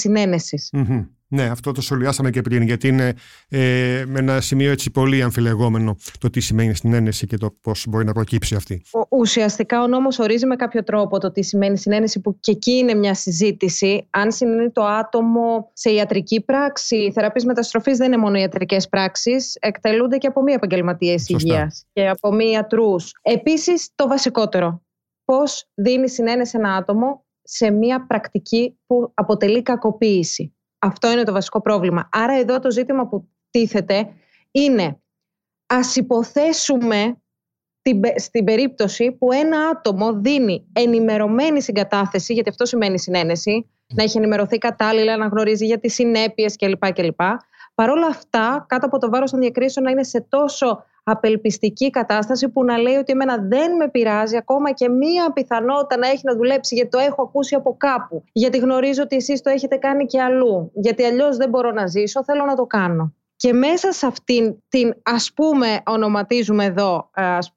[1.28, 3.14] ναι, αυτό το σχολιάσαμε και πριν, γιατί είναι
[3.48, 8.04] ε, με ένα σημείο έτσι πολύ αμφιλεγόμενο το τι σημαίνει συνένεση και το πώς μπορεί
[8.04, 8.82] να προκύψει αυτή.
[9.08, 12.94] ουσιαστικά ο νόμος ορίζει με κάποιο τρόπο το τι σημαίνει συνένεση, που και εκεί είναι
[12.94, 14.06] μια συζήτηση.
[14.10, 19.56] Αν συνενεί το άτομο σε ιατρική πράξη, οι θεραπείε μεταστροφής δεν είναι μόνο ιατρικές πράξεις,
[19.60, 23.12] εκτελούνται και από μη επαγγελματίες υγείας και από μη ιατρούς.
[23.22, 24.82] Επίσης, το βασικότερο.
[25.24, 30.55] Πώς δίνει συνένεση ένα άτομο σε μια πρακτική που αποτελεί κακοποίηση.
[30.78, 32.08] Αυτό είναι το βασικό πρόβλημα.
[32.12, 34.12] Άρα εδώ το ζήτημα που τίθεται
[34.50, 35.00] είναι
[35.66, 37.16] ας υποθέσουμε
[38.16, 44.58] στην περίπτωση που ένα άτομο δίνει ενημερωμένη συγκατάθεση, γιατί αυτό σημαίνει συνένεση, να έχει ενημερωθεί
[44.58, 46.92] κατάλληλα, να γνωρίζει για τις συνέπειες κλπ.
[46.92, 47.20] κλπ.
[47.76, 52.48] Παρ' όλα αυτά, κάτω από το βάρος των διακρίσεων να είναι σε τόσο απελπιστική κατάσταση
[52.48, 56.34] που να λέει ότι εμένα δεν με πειράζει ακόμα και μία πιθανότητα να έχει να
[56.34, 58.24] δουλέψει γιατί το έχω ακούσει από κάπου.
[58.32, 60.70] Γιατί γνωρίζω ότι εσείς το έχετε κάνει και αλλού.
[60.74, 63.14] Γιατί αλλιώς δεν μπορώ να ζήσω, θέλω να το κάνω.
[63.36, 67.10] Και μέσα σε αυτήν την ας πούμε ονοματίζουμε εδώ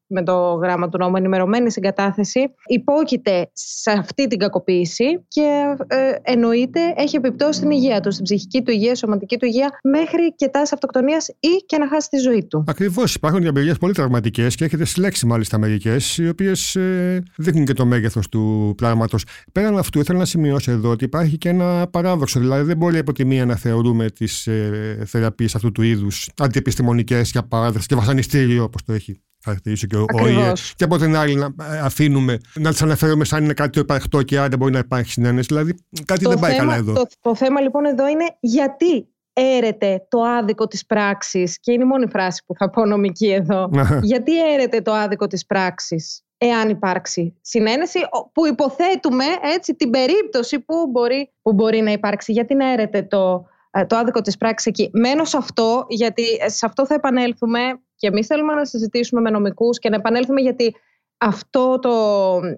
[0.09, 6.79] με το γράμμα του νόμου ενημερωμένη συγκατάθεση υπόκειται σε αυτή την κακοποίηση και ε, εννοείται
[6.95, 10.71] έχει επιπτώσει στην υγεία του, στην ψυχική του υγεία, σωματική του υγεία μέχρι και τάση
[10.73, 12.63] αυτοκτονίας ή και να χάσει τη ζωή του.
[12.67, 17.73] Ακριβώς υπάρχουν διαμπηρίες πολύ τραυματικές και έχετε συλλέξει μάλιστα μερικές, οι οποίες ε, δείχνουν και
[17.73, 19.25] το μέγεθος του πράγματος.
[19.51, 23.13] Πέραν αυτού ήθελα να σημειώσω εδώ ότι υπάρχει και ένα παράδοξο, δηλαδή δεν μπορεί από
[23.13, 28.63] τη μία να θεωρούμε τις ε, θεραπείες αυτού του είδους αντιεπιστημονικές για παράδειγμα και βασανιστήριο
[28.63, 30.53] όπως το έχει χαρακτηρίσει και ο ΟΗΕ.
[30.75, 34.21] Και από την άλλη να ε, αφήνουμε να τις αναφέρουμε σαν είναι κάτι το υπαρχτό
[34.21, 35.47] και άρα δεν μπορεί να υπάρχει συνένεση.
[35.47, 35.75] Δηλαδή
[36.05, 36.93] κάτι το δεν πάει θέμα, καλά εδώ.
[36.93, 41.87] Το, το θέμα λοιπόν εδώ είναι γιατί έρεται το άδικο της πράξης και είναι η
[41.87, 43.69] μόνη φράση που θα πω νομική εδώ
[44.11, 47.99] γιατί έρεται το άδικο της πράξης εάν υπάρξει συνένεση
[48.33, 49.25] που υποθέτουμε
[49.55, 53.95] έτσι την περίπτωση που μπορεί, που μπορεί να υπάρξει γιατί να έρεται το, ε, το
[53.95, 54.89] άδικο της πράξης εκεί.
[54.93, 57.59] Μένω σε αυτό, γιατί σε αυτό θα επανέλθουμε
[57.95, 60.75] και εμείς θέλουμε να συζητήσουμε με νομικούς και να επανέλθουμε γιατί
[61.17, 61.91] αυτό το,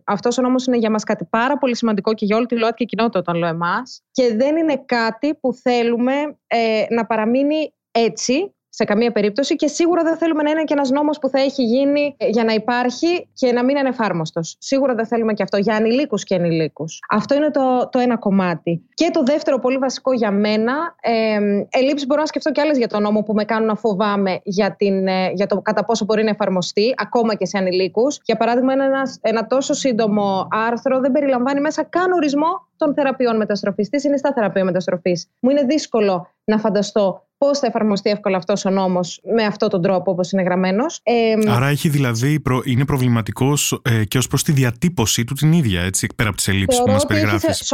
[0.03, 2.75] αυτός ο νόμος είναι για μας κάτι πάρα πολύ σημαντικό και για όλη τη ΛΟΑΤ
[2.75, 6.13] κοινότητα όταν λέω εμάς και δεν είναι κάτι που θέλουμε
[6.47, 10.89] ε, να παραμείνει έτσι σε καμία περίπτωση και σίγουρα δεν θέλουμε να είναι και ένας
[10.89, 14.55] νόμος που θα έχει γίνει για να υπάρχει και να μην είναι εφάρμοστος.
[14.59, 16.99] Σίγουρα δεν θέλουμε και αυτό για ανηλίκους και ενηλίκους.
[17.09, 18.85] Αυτό είναι το, το ένα κομμάτι.
[18.93, 22.87] Και το δεύτερο, πολύ βασικό για μένα, ε, ελλείψεις μπορώ να σκεφτώ και άλλες για
[22.87, 26.23] τον νόμο που με κάνουν να φοβάμαι για, την, ε, για το κατά πόσο μπορεί
[26.23, 28.19] να εφαρμοστεί, ακόμα και σε ανηλίκους.
[28.23, 33.89] Για παράδειγμα, ένα, ένας τόσο σύντομο άρθρο δεν περιλαμβάνει μέσα καν ορισμό των θεραπείων μεταστροφής.
[33.89, 38.65] Τι είναι στα θεραπεία μεταστροφής; Μου είναι δύσκολο να φανταστώ πώς θα εφαρμοστεί εύκολα αυτός
[38.65, 40.99] ο νόμος με αυτόν τον τρόπο όπως είναι γραμμένος.
[41.03, 45.81] Ε, Άρα έχει δηλαδή, είναι προβληματικός ε, και ως προς τη διατύπωσή του την ίδια,
[45.81, 47.43] έτσι, πέρα από τις ελλείψεις που μας περιγράφεις.
[47.43, 47.65] Έχει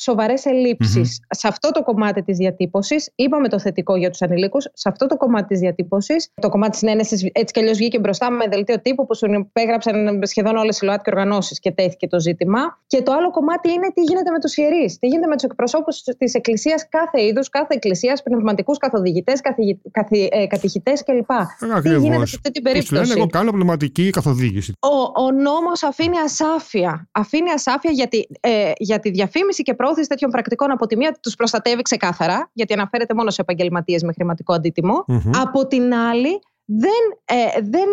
[0.00, 1.18] σοβαρές ελλείψεις.
[1.20, 1.36] Mm-hmm.
[1.38, 5.16] Σε αυτό το κομμάτι της διατύπωσης, είπαμε το θετικό για τους ανηλίκους, σε αυτό το
[5.16, 9.06] κομμάτι της διατύπωσης, το κομμάτι της συνένεσης έτσι κι αλλιώς βγήκε μπροστά με δελτίο τύπου
[9.06, 12.58] που σου υπέγραψαν σχεδόν όλες οι ΛΟΑΤ και οργανώσεις και τέθηκε το ζήτημα.
[12.86, 16.02] Και το άλλο κομμάτι είναι τι γίνεται με τους ιερείς, τι γίνεται με τους εκπροσώπους
[16.18, 18.78] της Εκκλησίας κάθε είδους, κάθε Εκκλησίας, πνευματικούς
[19.22, 21.30] καθοδηγητέ καθηγητέ, καθη, ε, κατηχητές κλπ.
[21.82, 22.94] Τι γίνεται σε αυτή την περίπτωση.
[22.94, 24.72] Λένε, εγώ κάνω πνευματική καθοδήγηση.
[24.80, 27.08] Ο, ο νόμος αφήνει ασάφεια.
[27.12, 31.34] Αφήνει ασάφεια γιατί, ε, για τη διαφήμιση και πρόθεση τέτοιων πρακτικών από τη μία τους
[31.34, 34.60] προστατεύει ξεκάθαρα, γιατί αναφέρεται μόνο σε επαγγελματίες με χρηματικό
[35.42, 37.88] Από την άλλη, δεν, ε, δεν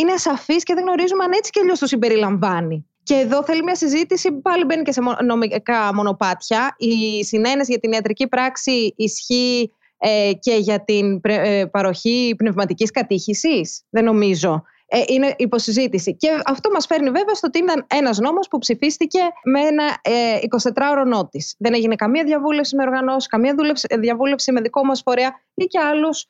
[0.00, 2.84] είναι ασαφής και δεν γνωρίζουμε αν έτσι και αλλιώς το συμπεριλαμβάνει.
[3.02, 6.74] Και εδώ θέλει μια συζήτηση, πάλι μπαίνει και σε νομικά μονοπάτια.
[6.78, 13.82] Η συνένεση για την ιατρική πράξη ισχύει ε, και για την ε, παροχή πνευματικής κατήχησης.
[13.90, 14.62] Δεν νομίζω.
[14.86, 16.16] Ε, είναι υποσυζήτηση.
[16.16, 19.84] Και αυτό μας φέρνει βέβαια στο ότι ήταν ένας νόμος που ψηφίστηκε με ένα
[20.72, 21.54] 24ωρο νότης.
[21.58, 23.54] Δεν έγινε καμία διαβούλευση με οργανώσεις, καμία
[23.98, 26.26] διαβούλευση με δικό μας φορέα ή και άλλους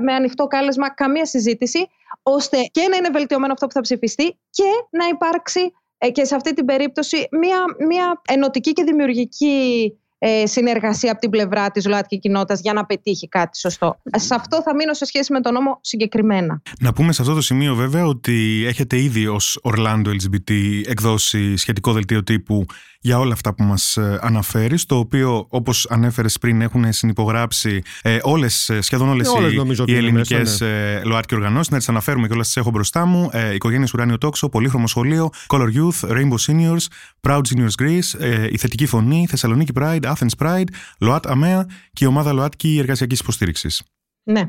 [0.00, 1.86] με ανοιχτό κάλεσμα, καμία συζήτηση,
[2.22, 5.72] ώστε και να είναι βελτιωμένο αυτό που θα ψηφιστεί και να υπάρξει
[6.12, 11.70] και σε αυτή την περίπτωση μια, μια ενωτική και δημιουργική ε, συνεργασία από την πλευρά
[11.70, 14.00] της ΛΟΑΤΚΙ κοινότητας για να πετύχει κάτι σωστό.
[14.16, 16.62] Σε αυτό θα μείνω σε σχέση με τον νόμο συγκεκριμένα.
[16.80, 20.52] Να πούμε σε αυτό το σημείο βέβαια ότι έχετε ήδη ως Orlando LGBT
[20.86, 22.66] εκδώσει σχετικό δελτίο τύπου
[23.06, 28.18] για όλα αυτά που μας ε, αναφέρεις, το οποίο όπως ανέφερες πριν έχουν συνυπογράψει ε,
[28.22, 30.66] όλες, ε, σχεδόν όλες, όλες οι, οι ελληνικές ναι.
[30.66, 31.70] ε, ΛΟΑΤΚΙ οργανώσεις.
[31.70, 33.28] Να τις αναφέρουμε και όλες τις έχω μπροστά μου.
[33.32, 36.86] Ε, Οικογένειες Ουράνιο Τόξο, Πολύχρωμο Σχολείο, Color Youth, Rainbow Seniors,
[37.28, 42.06] Proud Juniors Greece, ε, η Θετική Φωνή, Θεσσαλονίκη Pride, Athens Pride, ΛΟΑΤ ΑΜΕΑ και η
[42.06, 43.82] ομάδα ΛΟΑΤΚΙ Εργασιακής Υποστήριξης.
[44.22, 44.42] Ναι.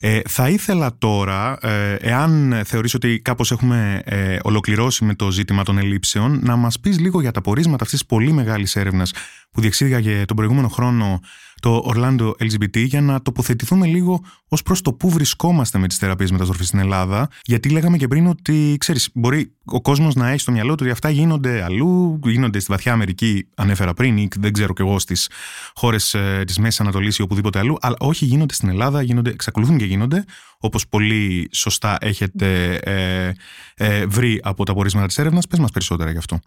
[0.00, 5.62] Ε, θα ήθελα τώρα, ε, εάν θεωρείς ότι κάπως έχουμε ε, ολοκληρώσει με το ζήτημα
[5.62, 9.12] των ελλείψεων, να μας πεις λίγο για τα πορίσματα αυτής της πολύ μεγάλης έρευνας
[9.50, 11.20] που διεξήγαγε τον προηγούμενο χρόνο
[11.60, 16.30] το Orlando LGBT για να τοποθετηθούμε λίγο ως προς το πού βρισκόμαστε με τις θεραπείες
[16.30, 17.28] μεταστροφής στην Ελλάδα.
[17.44, 20.90] Γιατί λέγαμε και πριν ότι, ξέρεις, μπορεί ο κόσμος να έχει στο μυαλό του ότι
[20.90, 25.30] αυτά γίνονται αλλού, γίνονται στη βαθιά Αμερική, ανέφερα πριν, ή δεν ξέρω κι εγώ στις
[25.74, 29.78] χώρες ε, της Μέσης Ανατολής ή οπουδήποτε αλλού, αλλά όχι γίνονται στην Ελλάδα, γίνονται, εξακολουθούν
[29.78, 30.24] και γίνονται,
[30.58, 33.32] όπως πολύ σωστά έχετε ε,
[33.74, 35.46] ε, βρει από τα πορίσματα της έρευνας.
[35.46, 36.38] Πες μας περισσότερα γι' αυτό.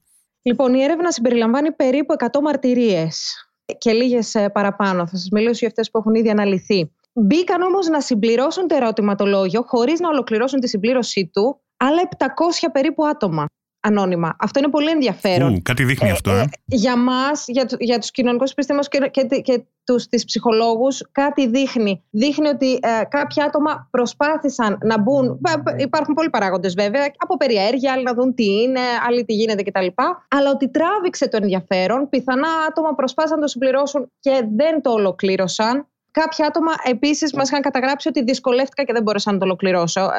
[0.42, 3.36] Λοιπόν, η έρευνα συμπεριλαμβάνει περίπου 100 μαρτυρίες
[3.78, 5.08] και λίγες ε, παραπάνω.
[5.08, 6.92] Θα σας μιλήσω για αυτές που έχουν ήδη αναλυθεί.
[7.14, 12.26] Μπήκαν όμως να συμπληρώσουν το ερωτηματολόγιο χωρίς να ολοκληρώσουν τη συμπλήρωσή του άλλα 700
[12.72, 13.46] περίπου άτομα
[13.82, 14.36] ανώνυμα.
[14.40, 15.54] Αυτό είναι πολύ ενδιαφέρον.
[15.54, 16.40] Ου, κάτι δείχνει ε, αυτό, ε.
[16.40, 21.48] ε για μας, για, για τους κοινωνικούς επιστήμονες και, και, και τους, τις ψυχολόγους, κάτι
[21.48, 22.04] δείχνει.
[22.10, 25.40] Δείχνει ότι ε, κάποια άτομα προσπάθησαν να μπουν,
[25.78, 29.88] υπάρχουν πολλοί παράγοντες βέβαια, από περιέργεια, άλλοι να δουν τι είναι, άλλοι τι γίνεται κτλ.
[30.28, 35.86] Αλλά ότι τράβηξε το ενδιαφέρον, πιθανά άτομα προσπάθησαν να το συμπληρώσουν και δεν το ολοκλήρωσαν.
[36.12, 40.10] Κάποια άτομα επίσης μας είχαν καταγράψει ότι δυσκολεύτηκα και δεν μπόρεσα να το ολοκληρώσω.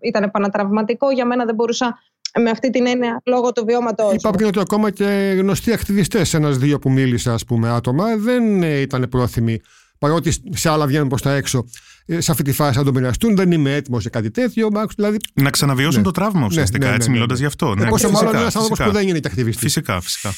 [0.00, 1.98] Ήταν επανατραυματικό, για μένα δεν μπορούσα
[2.38, 4.10] με αυτή την έννοια λόγω του βιώματο.
[4.14, 9.60] Υπάρχουν ότι ακόμα και γνωστοί ακτιβιστές, ένα-δύο που μίλησα, ας πούμε, άτομα, δεν ήταν πρόθυμοι.
[9.98, 11.64] Παρότι σε άλλα βγαίνουν προς τα έξω,
[12.06, 14.68] ε, σε αυτή τη φάση να το μοιραστούν, δεν είμαι έτοιμος για κάτι τέτοιο.
[14.96, 15.16] Δηλαδή...
[15.34, 16.04] Να ξαναβιώσουν ναι.
[16.04, 17.74] το τραύμα ουσιαστικά, ναι, ναι, έτσι ναι, μιλώντας γι' αυτό.
[17.74, 19.62] Ναι, πόσο μάλλον ένας άνθρωπος που δεν είναι και ακτιβιστής.
[19.62, 20.30] Φυσικά, φυσικά.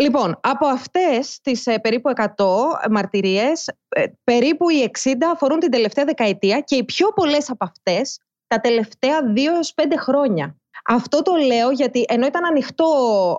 [0.00, 6.04] Λοιπόν, από αυτές τις ε, περίπου 100 μαρτυρίες, ε, περίπου οι 60 αφορούν την τελευταία
[6.04, 10.56] δεκαετία και οι πιο πολλές από αυτές τα τελευταία 2 5 χρόνια.
[10.88, 12.86] Αυτό το λέω γιατί ενώ ήταν ανοιχτό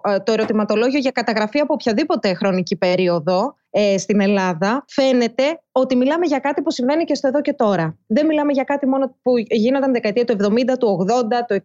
[0.04, 6.26] ε, το ερωτηματολόγιο για καταγραφή από οποιαδήποτε χρονική περίοδο ε, στην Ελλάδα, φαίνεται ότι μιλάμε
[6.26, 7.98] για κάτι που συμβαίνει και στο εδώ και τώρα.
[8.08, 11.60] Δεν μιλάμε για κάτι μόνο που γίνονταν δεκαετία του 70, του 80, του 60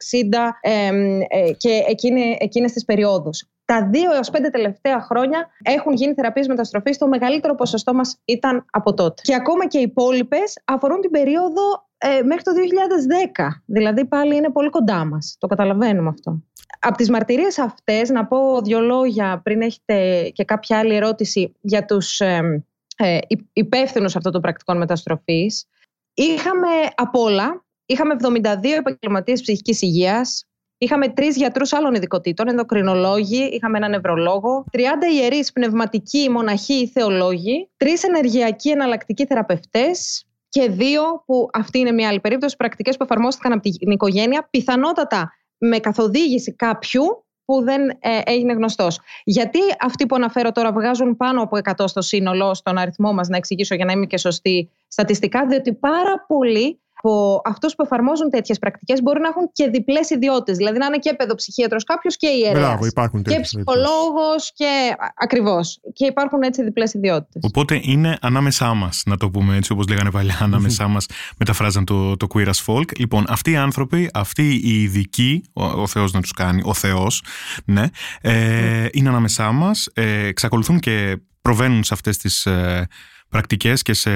[0.61, 0.87] ε,
[1.29, 3.47] ε, και εκείνη, εκείνες τις περιόδους.
[3.64, 6.98] Τα δύο έως πέντε τελευταία χρόνια έχουν γίνει θεραπείες μεταστροφής.
[6.98, 9.22] Το μεγαλύτερο ποσοστό μας ήταν από τότε.
[9.22, 11.62] Και ακόμα και οι υπόλοιπες αφορούν την περίοδο
[11.98, 12.51] ε, μέχρι το
[13.37, 13.46] 2010.
[13.66, 15.37] Δηλαδή πάλι είναι πολύ κοντά μας.
[15.38, 16.42] Το καταλαβαίνουμε αυτό.
[16.79, 21.85] Από τις μαρτυρίες αυτές, να πω δύο λόγια πριν έχετε και κάποια άλλη ερώτηση για
[21.85, 22.64] τους ε,
[22.96, 23.18] ε,
[23.53, 25.66] υπεύθυνους αυτών των πρακτικών μεταστροφής.
[26.14, 30.46] Είχαμε από όλα, είχαμε 72 επαγγελματίες ψυχικής υγείας,
[30.83, 34.79] Είχαμε τρεις γιατρούς άλλων ειδικοτήτων, ενδοκρινολόγοι, είχαμε έναν νευρολόγο, 30
[35.14, 42.21] ιερείς, πνευματικοί, μοναχοί, θεολόγοι, τρεις ενεργειακοί εναλλακτικοί θεραπευτές, και δύο, που αυτή είναι μια άλλη
[42.21, 47.05] περίπτωση, πρακτικές που εφαρμόστηκαν από την οικογένεια, πιθανότατα με καθοδήγηση κάποιου
[47.45, 49.01] που δεν ε, έγινε γνωστός.
[49.25, 53.37] Γιατί αυτοί που αναφέρω τώρα βγάζουν πάνω από 100 στο σύνολο, στον αριθμό μας, να
[53.37, 58.59] εξηγήσω για να είμαι και σωστή στατιστικά, διότι πάρα πολλοί από αυτούς που εφαρμόζουν τέτοιες
[58.59, 60.57] πρακτικές μπορεί να έχουν και διπλές ιδιότητες.
[60.57, 62.79] Δηλαδή να είναι και παιδοψυχίατρος κάποιος και ιερέας.
[63.23, 64.95] Και ψυχολόγος και.
[65.15, 65.81] Ακριβώς.
[65.93, 67.43] Και υπάρχουν έτσι διπλές ιδιότητες.
[67.45, 71.07] Οπότε είναι ανάμεσά μας, να το πούμε έτσι, όπως λέγανε παλιά, ανάμεσά μας,
[71.38, 72.99] μεταφράζαν το, το queer as folk.
[72.99, 77.23] Λοιπόν, αυτοί οι άνθρωποι, αυτοί οι ειδικοί, ο, ο Θεός να τους κάνει, ο Θεός,
[77.65, 77.85] ναι,
[78.21, 82.47] ε, είναι ανάμεσά μας, ε, εξακολουθούν και προβαίνουν σε αυτές τις.
[82.47, 82.88] Ε,
[83.33, 84.11] πρακτικές και σε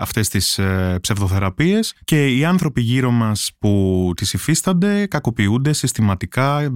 [0.00, 6.72] αυτές τις ε, ψευδοθεραπείες και οι άνθρωποι γύρω μας που τις υφίστανται κακοποιούνται συστηματικά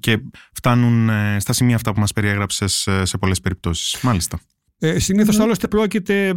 [0.00, 0.18] και
[0.52, 4.00] φτάνουν ε, στα σημεία αυτά που μας περιέγραψες ε, σε πολλές περιπτώσεις.
[4.02, 4.40] Μάλιστα.
[4.78, 5.40] Ε, Συνήθως mm.
[5.40, 6.34] άλλωστε πρόκειται,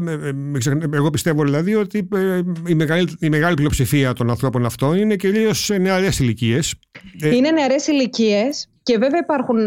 [0.92, 2.08] εγώ πιστεύω δηλαδή ότι
[2.68, 6.74] η μεγάλη, η μεγάλη πλειοψηφία των ανθρώπων αυτών είναι κυρίως νεαρές ηλικίες.
[7.34, 9.58] Είναι νεαρές ηλικίες και βέβαια υπάρχουν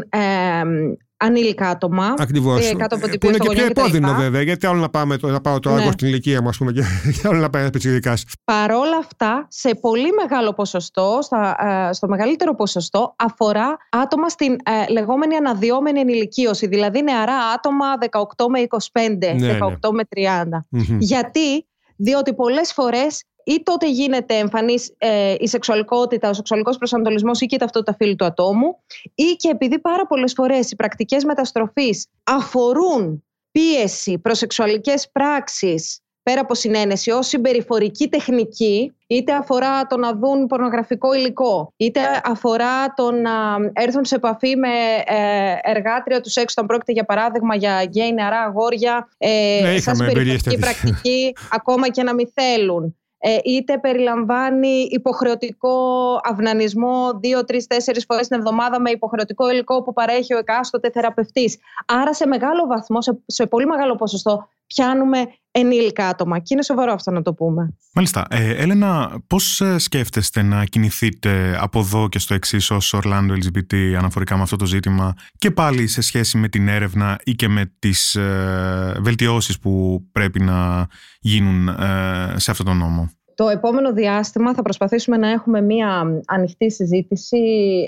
[1.17, 2.15] ανήλικα άτομα.
[2.19, 2.71] Ακριβώς.
[2.71, 2.75] Ε,
[3.21, 4.43] που είναι και πιο επώδυνο βέβαια.
[4.43, 5.91] Γιατί άλλο να, πάμε, να πάω το ναι.
[5.91, 6.83] στην ηλικία μου, ας πούμε, και
[7.29, 8.25] άλλο να πάει ένα πιτσιρικάς.
[8.45, 11.57] Παρόλα αυτά, σε πολύ μεγάλο ποσοστό, στα,
[11.89, 16.67] ε, στο μεγαλύτερο ποσοστό, αφορά άτομα στην ε, λεγόμενη αναδυόμενη ενηλικίωση.
[16.67, 19.59] Δηλαδή νεαρά άτομα 18 με 25, 18 ναι, ναι.
[19.93, 20.79] με 30.
[20.99, 27.47] Γιατί, διότι πολλές φορές ή τότε γίνεται εμφανής ε, η σεξουαλικότητα, ο σεξουαλικός προσανατολισμός ή
[27.47, 28.79] και η ταυτότητα φίλου του ατόμου,
[29.15, 36.41] ή και επειδή πάρα πολλές φορές οι πρακτικές μεταστροφής αφορούν πίεση προς σεξουαλικές πράξεις πέρα
[36.41, 43.11] από συνένεση ως συμπεριφορική τεχνική είτε αφορά το να δουν πορνογραφικό υλικό είτε αφορά το
[43.11, 43.33] να
[43.73, 44.69] έρθουν σε επαφή με
[45.05, 49.75] ε, εργάτρια του σεξ όταν πρόκειται για παράδειγμα για γκέι νεαρά αγόρια ε, Ναι, σαν
[49.75, 52.97] είχαμε συμπεριφορική εμπειρίες πρακτική ακόμα και να μην θέλουν.
[53.27, 55.77] Ε, είτε περιλαμβάνει υποχρεωτικό
[56.23, 61.59] αυνανισμό δύο, τρεις, τέσσερις φορές την εβδομάδα με υποχρεωτικό υλικό που παρέχει ο εκάστοτε θεραπευτής.
[61.87, 66.39] Άρα, σε μεγάλο βαθμό, σε, σε πολύ μεγάλο ποσοστό, πιάνουμε ενήλικα άτομα.
[66.39, 67.77] Και είναι σοβαρό αυτό να το πούμε.
[67.95, 68.27] Μάλιστα.
[68.31, 73.75] Ε, Έλενα, πώς ε, σκέφτεστε να κινηθείτε από εδώ και στο εξής ως Orlando LGBT
[73.99, 77.73] αναφορικά με αυτό το ζήτημα και πάλι σε σχέση με την έρευνα ή και με
[77.79, 80.87] τις ε, βελτιώσεις που πρέπει να
[81.21, 86.71] γίνουν ε, σε αυτό το νόμο; Το επόμενο διάστημα θα προσπαθήσουμε να έχουμε μία ανοιχτή
[86.71, 87.39] συζήτηση,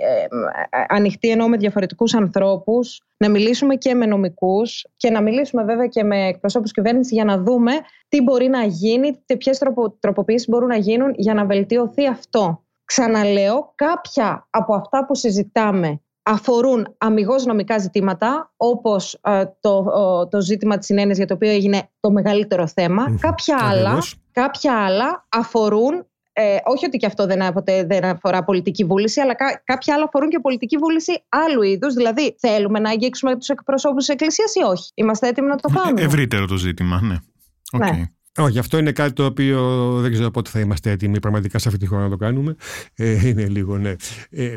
[0.03, 5.65] ε, ε, ανοιχτή εννοώ με διαφορετικούς ανθρώπους, να μιλήσουμε και με νομικούς και να μιλήσουμε
[5.65, 7.73] βέβαια και με εκπροσώπους κυβέρνησης για να δούμε
[8.09, 12.65] τι μπορεί να γίνει, ποιες τροπο, τροποποιήσεις μπορούν να γίνουν για να βελτιωθεί αυτό.
[12.85, 19.85] Ξαναλέω, κάποια από αυτά που συζητάμε αφορούν αμυγός νομικά ζητήματα, όπως ε, το,
[20.31, 23.17] το ζήτημα της συνένεσης για το οποίο έγινε το μεγαλύτερο θέμα.
[23.21, 23.99] Κάποια άλλα,
[24.41, 29.35] κάποια άλλα αφορούν, ε, όχι ότι και αυτό δεν, ποτέ, δεν αφορά πολιτική βούληση, αλλά
[29.35, 31.95] κά, κάποια άλλα αφορούν και πολιτική βούληση άλλου είδους.
[31.95, 36.01] Δηλαδή, θέλουμε να αγγίξουμε τους εκπροσώπους της Εκκλησίας ή όχι; Είμαστε έτοιμοι να το κάνουμε;
[36.01, 37.17] Ε, ευρύτερο το ζήτημα, ναι.
[37.77, 37.97] Okay.
[37.97, 38.05] Ναι.
[38.39, 41.81] Όχι, αυτό είναι κάτι το οποίο δεν ξέρω πότε θα είμαστε έτοιμοι πραγματικά σε αυτή
[41.81, 42.57] τη χώρα να το κάνουμε.
[42.95, 43.95] Ε, είναι λίγο, ναι.
[44.31, 44.55] Ε,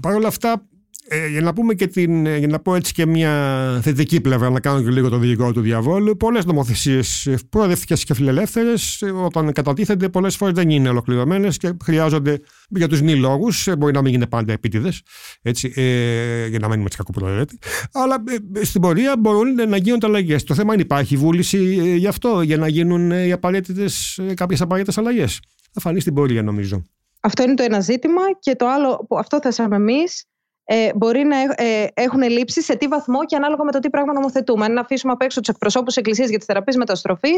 [0.00, 0.66] Παρ' όλα αυτά,
[1.08, 3.32] ε, για να πούμε και την, για να πω έτσι και μια
[3.82, 9.02] θετική πλευρά, να κάνω και λίγο το δικηγόρο του διαβόλου, πολλές νομοθεσίες προοδευτικέ και φιλελεύθερες,
[9.24, 13.68] όταν κατατίθενται, πολλές φορές δεν είναι ολοκληρωμένες και χρειάζονται για τους μη λόγους.
[13.78, 15.02] Μπορεί να μην είναι πάντα επίτηδες,
[15.42, 17.58] ε, για να μένουμε έτσι κακοπροαιρέτη.
[17.92, 20.44] Αλλά ε, στην πορεία μπορούν να γίνονται αλλαγές.
[20.44, 23.38] Το θέμα είναι υπάρχει βούληση ε, γι' αυτό, για να γίνουν ε,
[24.34, 25.40] κάποιες απαραίτητες αλλαγές.
[25.72, 26.82] Θα φανεί στην πορεία, νομίζω.
[27.20, 28.22] Αυτό είναι το ένα ζήτημα.
[28.40, 30.24] Και το άλλο που αυτό θέσαμε εμείς
[30.64, 34.12] ε, μπορεί να ε, έχουν λήψει σε τι βαθμό και ανάλογα με το τι πράγμα
[34.12, 34.64] νομοθετούμε.
[34.64, 37.34] Αν να αφήσουμε απ' έξω τους εκπροσώπους Εκκλησίας για τις θεραπείε μεταστροφή,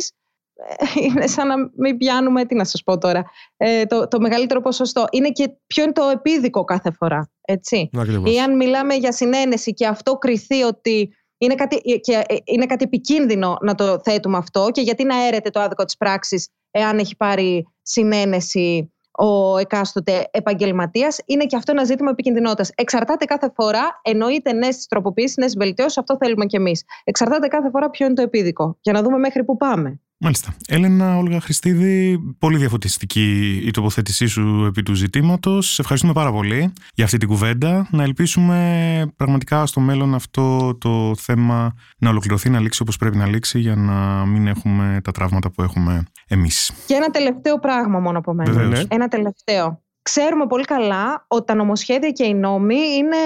[0.54, 3.24] ε, είναι σαν να μην πιάνουμε, τι να σας πω τώρα,
[3.56, 5.04] ε, το, το μεγαλύτερο ποσοστό.
[5.10, 7.30] Είναι και ποιο είναι το επίδικο κάθε φορά.
[7.40, 7.90] Έτσι.
[8.24, 13.56] Ή αν μιλάμε για συνένεση και αυτό κριθεί ότι είναι κάτι, και είναι κάτι επικίνδυνο
[13.60, 17.66] να το θέτουμε αυτό και γιατί να έρεται το άδικο της πράξης εάν έχει πάρει
[17.82, 21.20] συνένεση ο εκάστοτε επαγγελματίας.
[21.26, 22.70] Είναι και αυτό ένα ζήτημα επικινδυνότητας.
[22.74, 26.84] Εξαρτάται κάθε φορά, εννοείται νέες τροποποιήσεις, νέες βελτιώσεις, αυτό θέλουμε κι εμείς.
[27.04, 30.00] Εξαρτάται κάθε φορά ποιο είναι το επίδικο, για να δούμε μέχρι πού πάμε.
[30.18, 30.54] Μάλιστα.
[30.68, 35.72] Έλενα Όλγα Χριστίδη, πολύ διαφωτιστική η τοποθέτησή σου επί του ζητήματος.
[35.72, 37.88] Σε ευχαριστούμε πάρα πολύ για αυτή την κουβέντα.
[37.90, 43.26] Να ελπίσουμε πραγματικά στο μέλλον αυτό το θέμα να ολοκληρωθεί, να λήξει όπως πρέπει να
[43.26, 46.72] λήξει, για να μην έχουμε τα τραύματα που έχουμε εμείς.
[46.86, 48.84] Και ένα τελευταίο πράγμα μόνο από μένα.
[48.88, 49.85] Ένα τελευταίο.
[50.10, 53.16] Ξέρουμε πολύ καλά ότι τα νομοσχέδια και οι νόμοι είναι,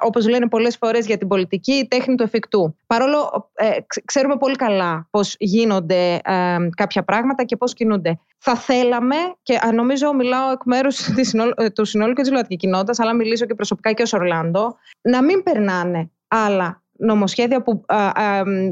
[0.00, 2.76] όπως λένε πολλές φορές για την πολιτική, η τέχνη του εφικτού.
[2.86, 3.68] Παρόλο ε,
[4.04, 8.18] ξέρουμε πολύ καλά πώς γίνονται ε, κάποια πράγματα και πώς κινούνται.
[8.38, 11.08] Θα θέλαμε, και νομίζω μιλάω εκ μέρους
[11.56, 15.22] ε, του συνόλου και της ΛΟΑΤΚΙ κοινότητας, αλλά μιλήσω και προσωπικά και ως Ορλάντο, να
[15.22, 17.84] μην περνάνε άλλα νομοσχέδια που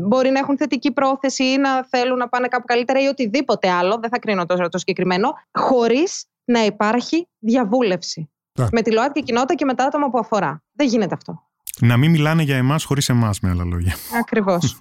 [0.00, 3.98] μπορεί να έχουν θετική πρόθεση ή να θέλουν να πάνε κάπου καλύτερα ή οτιδήποτε άλλο,
[4.00, 8.30] δεν θα κρίνω τόσο το συγκεκριμένο, χωρίς να υπάρχει διαβούλευση
[8.72, 10.62] με τη ΛΟΑΤΚΙ κοινότητα και με τα άτομα που αφορά.
[10.72, 11.46] Δεν γίνεται αυτό.
[11.80, 13.94] Να μην μιλάνε για εμάς χωρίς εμάς, με άλλα λόγια.
[14.20, 14.76] Ακριβώς.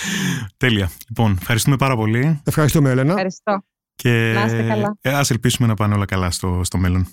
[0.56, 0.90] Τέλεια.
[1.08, 2.40] Λοιπόν, ευχαριστούμε πάρα πολύ.
[2.44, 3.10] Ευχαριστούμε, Έλενα.
[3.10, 3.62] Ευχαριστώ.
[3.94, 4.96] Και να είστε καλά.
[5.00, 7.06] Ε, ας ελπίσουμε να πάνε όλα καλά στο, στο μέλλον.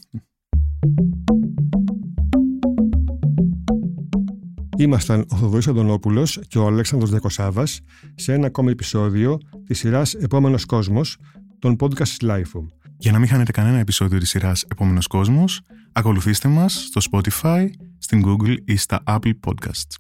[4.77, 7.81] Ήμασταν ο Θοδωρής Αντωνόπουλος και ο Αλέξανδρος Δεκοσάβας
[8.15, 11.17] σε ένα ακόμη επεισόδιο της σειράς «Επόμενος κόσμος»
[11.59, 12.82] των podcast της LifeHome.
[13.03, 15.61] Για να μην χάνετε κανένα επεισόδιο της σειράς «Επόμενος κόσμος»,
[15.91, 19.95] ακολουθήστε μας στο Spotify, στην Google ή στα Apple Podcasts.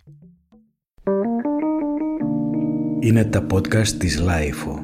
[2.99, 4.82] Είναι τα podcast της LifeHome.